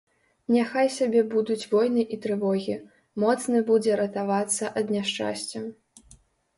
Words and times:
Няхай 0.53 0.87
сабе 0.95 1.21
будуць 1.33 1.67
войны 1.75 2.07
і 2.17 2.19
трывогі, 2.25 2.79
моцны 3.27 3.57
будзе 3.71 4.03
ратавацца 4.03 4.75
ад 4.83 4.99
няшчасця. 4.99 5.59